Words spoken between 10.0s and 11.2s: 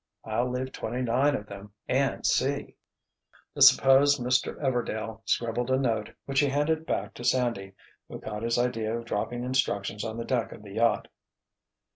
on the deck of the yacht.